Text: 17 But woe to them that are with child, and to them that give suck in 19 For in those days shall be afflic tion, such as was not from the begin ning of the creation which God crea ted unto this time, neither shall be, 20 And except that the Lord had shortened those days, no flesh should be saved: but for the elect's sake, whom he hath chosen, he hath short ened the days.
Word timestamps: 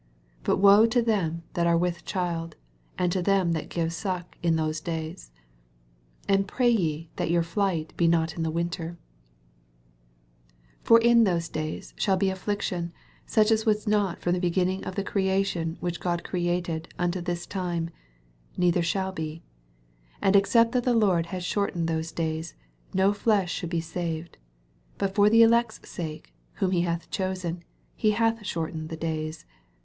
17 0.43 0.43
But 0.45 0.57
woe 0.57 0.87
to 0.87 0.99
them 1.03 1.43
that 1.53 1.67
are 1.67 1.77
with 1.77 2.05
child, 2.05 2.55
and 2.97 3.11
to 3.11 3.21
them 3.21 3.51
that 3.51 3.69
give 3.69 3.93
suck 3.93 4.35
in 4.41 4.55
19 4.55 4.57
For 4.73 4.89
in 10.99 11.23
those 11.23 11.49
days 11.61 11.93
shall 11.95 12.17
be 12.17 12.27
afflic 12.29 12.61
tion, 12.63 12.93
such 13.27 13.51
as 13.51 13.65
was 13.67 13.85
not 13.87 14.19
from 14.21 14.33
the 14.33 14.39
begin 14.39 14.69
ning 14.69 14.83
of 14.85 14.95
the 14.95 15.03
creation 15.03 15.77
which 15.81 15.99
God 15.99 16.23
crea 16.23 16.59
ted 16.63 16.87
unto 16.97 17.21
this 17.21 17.45
time, 17.45 17.91
neither 18.57 18.81
shall 18.81 19.11
be, 19.11 19.43
20 20.17 20.17
And 20.23 20.35
except 20.35 20.71
that 20.71 20.83
the 20.83 20.95
Lord 20.95 21.27
had 21.27 21.43
shortened 21.43 21.87
those 21.87 22.11
days, 22.11 22.55
no 22.91 23.13
flesh 23.13 23.53
should 23.53 23.69
be 23.69 23.81
saved: 23.81 24.39
but 24.97 25.13
for 25.13 25.29
the 25.29 25.43
elect's 25.43 25.87
sake, 25.87 26.33
whom 26.53 26.71
he 26.71 26.81
hath 26.81 27.11
chosen, 27.11 27.63
he 27.95 28.09
hath 28.13 28.43
short 28.43 28.73
ened 28.73 28.87
the 28.89 28.97
days. 28.97 29.45